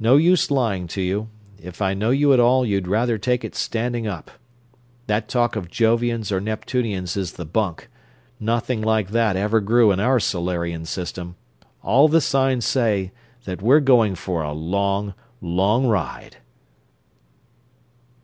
[0.00, 3.54] "No use lying to you if I know you at all you'd rather take it
[3.54, 4.32] standing up.
[5.06, 7.88] That talk of Jovians or Neptunians is the bunk
[8.40, 11.36] nothing like that ever grew in our Solarian system.
[11.84, 13.12] All the signs say
[13.44, 16.38] that we're going for a long, long ride!"